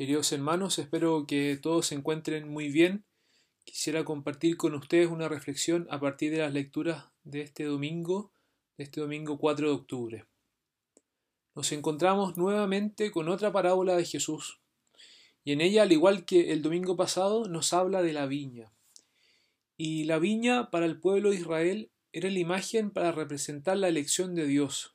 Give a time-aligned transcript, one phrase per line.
[0.00, 3.04] Queridos hermanos, espero que todos se encuentren muy bien.
[3.64, 8.32] Quisiera compartir con ustedes una reflexión a partir de las lecturas de este domingo,
[8.78, 10.24] de este domingo 4 de octubre.
[11.54, 14.62] Nos encontramos nuevamente con otra parábola de Jesús,
[15.44, 18.72] y en ella, al igual que el domingo pasado, nos habla de la viña.
[19.76, 24.34] Y la viña para el pueblo de Israel era la imagen para representar la elección
[24.34, 24.94] de Dios.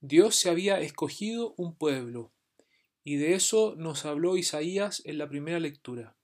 [0.00, 2.32] Dios se había escogido un pueblo,
[3.04, 6.16] y de eso nos habló Isaías en la primera lectura.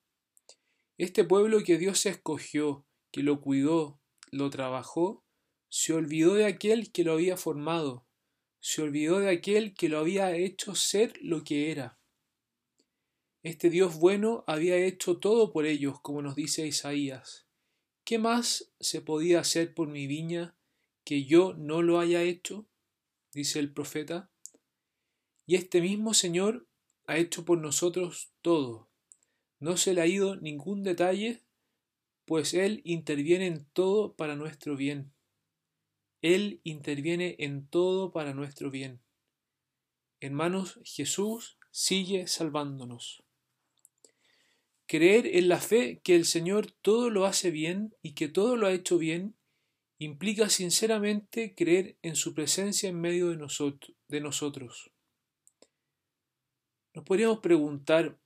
[0.97, 5.25] Este pueblo que Dios escogió, que lo cuidó, lo trabajó,
[5.69, 8.07] se olvidó de aquel que lo había formado,
[8.61, 11.99] se olvidó de aquel que lo había hecho ser lo que era.
[13.43, 17.47] Este Dios bueno había hecho todo por ellos, como nos dice Isaías.
[18.05, 20.57] ¿Qué más se podía hacer por mi viña
[21.05, 22.69] que yo no lo haya hecho?
[23.33, 24.31] dice el profeta.
[25.47, 26.68] Y este mismo Señor
[27.09, 28.91] ha hecho por nosotros todo.
[29.59, 31.43] No se le ha ido ningún detalle,
[32.27, 35.11] pues Él interviene en todo para nuestro bien.
[36.21, 39.01] Él interviene en todo para nuestro bien.
[40.21, 43.25] Hermanos, Jesús sigue salvándonos.
[44.87, 48.67] Creer en la fe que el Señor todo lo hace bien y que todo lo
[48.67, 49.35] ha hecho bien
[49.97, 53.39] implica sinceramente creer en su presencia en medio de.
[54.09, 54.91] De nosotros.
[56.95, 58.19] Nos podríamos preguntar,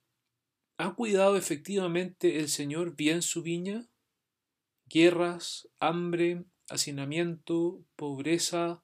[0.79, 3.89] ¿ha cuidado efectivamente el Señor bien su viña?
[4.87, 8.83] Guerras, hambre, hacinamiento, pobreza,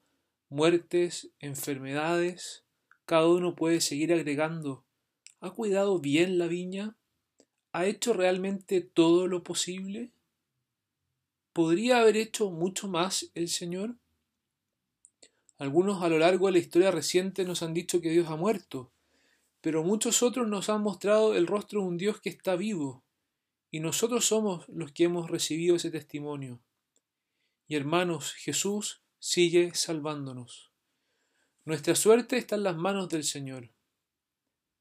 [0.48, 2.64] muertes, enfermedades,
[3.04, 4.84] cada uno puede seguir agregando.
[5.40, 6.96] ¿Ha cuidado bien la viña?
[7.72, 10.12] ¿Ha hecho realmente todo lo posible?
[11.52, 13.96] ¿Podría haber hecho mucho más el Señor?
[15.56, 18.92] Algunos a lo largo de la historia reciente nos han dicho que Dios ha muerto,
[19.60, 23.04] pero muchos otros nos han mostrado el rostro de un Dios que está vivo,
[23.70, 26.60] y nosotros somos los que hemos recibido ese testimonio.
[27.66, 30.72] Y hermanos, Jesús sigue salvándonos.
[31.64, 33.70] Nuestra suerte está en las manos del Señor.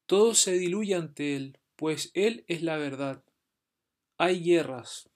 [0.05, 3.23] Todo se diluye ante Él, pues Él es la verdad.
[4.17, 5.09] Hay guerras,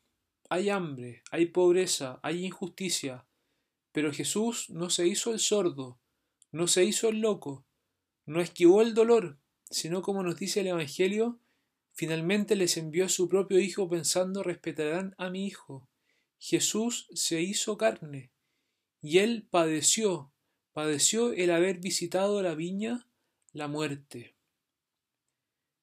[0.49, 3.25] hay hambre, hay pobreza, hay injusticia,
[3.93, 5.97] pero Jesús no se hizo el sordo,
[6.51, 7.65] no se hizo el loco,
[8.25, 9.39] no esquivó el dolor,
[9.71, 11.39] sino como nos dice el Evangelio,
[11.93, 15.87] finalmente les envió a su propio Hijo pensando respetarán a mi Hijo.
[16.37, 18.31] Jesús se hizo carne,
[19.01, 20.33] y él padeció,
[20.73, 23.07] padeció el haber visitado la viña,
[23.53, 24.35] la muerte.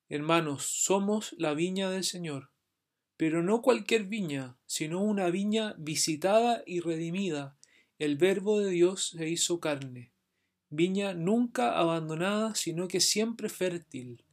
[0.09, 2.50] Hermanos, somos la viña del Señor,
[3.16, 7.59] pero no cualquier viña, sino una viña visitada y redimida.
[7.99, 10.12] El Verbo de Dios se hizo carne
[10.71, 14.25] viña nunca abandonada, sino que siempre fértil.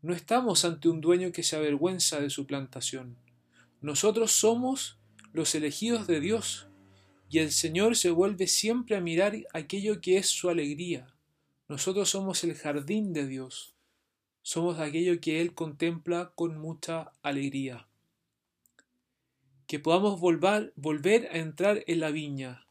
[0.00, 3.18] No estamos ante un dueño que se avergüenza de su plantación.
[3.80, 4.98] Nosotros somos
[5.32, 6.68] los elegidos de Dios,
[7.30, 11.14] y el Señor se vuelve siempre a mirar aquello que es su alegría.
[11.68, 13.74] Nosotros somos el jardín de Dios,
[14.42, 17.86] somos aquello que Él contempla con mucha alegría.
[19.66, 22.66] Que podamos volver, volver a entrar en la viña,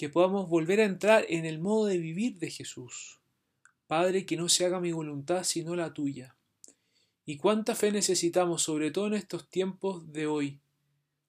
[0.00, 3.20] que podamos volver a entrar en el modo de vivir de Jesús.
[3.86, 6.38] Padre, que no se haga mi voluntad sino la tuya.
[7.26, 10.58] Y cuánta fe necesitamos, sobre todo en estos tiempos de hoy.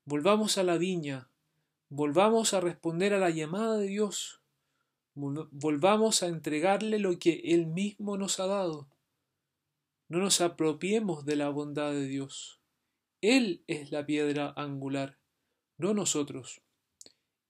[0.06, 1.30] Volvamos a la viña,
[1.90, 4.40] volvamos a responder a la llamada de Dios,
[5.16, 8.88] volvamos a entregarle lo que Él mismo nos ha dado.
[10.08, 12.62] No nos apropiemos de la bondad de Dios.
[13.20, 15.18] Él es la piedra angular,
[15.78, 16.62] no nosotros.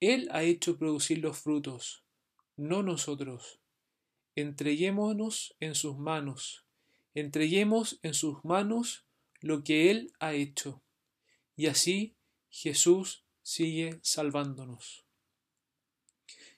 [0.01, 2.03] Él ha hecho producir los frutos,
[2.57, 3.59] no nosotros.
[4.35, 6.65] Entreguémonos en sus manos,
[7.13, 9.05] entreguemos en sus manos
[9.41, 10.81] lo que Él ha hecho.
[11.55, 12.15] Y así
[12.49, 15.05] Jesús sigue salvándonos.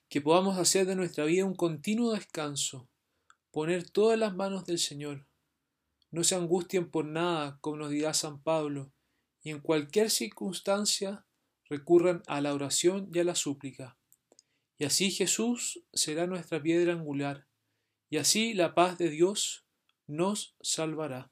[0.07, 2.87] Que podamos hacer de nuestra vida un continuo descanso,
[3.51, 5.27] poner todas las manos del Señor.
[6.11, 8.93] No se angustien por nada, como nos dirá San Pablo,
[9.41, 11.25] y en cualquier circunstancia
[11.73, 13.97] recurran a la oración y a la súplica.
[14.77, 17.47] Y así Jesús será nuestra piedra angular,
[18.09, 19.65] y así la paz de Dios
[20.05, 21.31] nos salvará.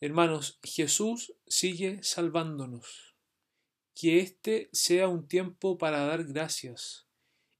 [0.00, 3.14] Hermanos, Jesús sigue salvándonos.
[3.94, 7.06] Que este sea un tiempo para dar gracias.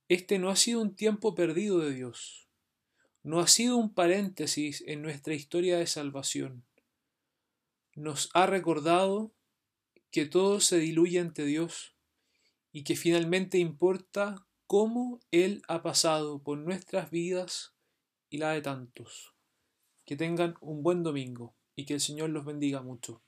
[0.09, 2.49] Este no ha sido un tiempo perdido de Dios.
[3.23, 6.65] No ha sido un paréntesis en nuestra historia de salvación.
[7.95, 9.35] Nos ha recordado
[10.13, 11.97] que todo se diluye ante Dios
[12.71, 17.75] y que finalmente importa cómo Él ha pasado por nuestras vidas
[18.29, 19.35] y la de tantos.
[20.05, 23.23] Que tengan un buen domingo y que el Señor los bendiga mucho.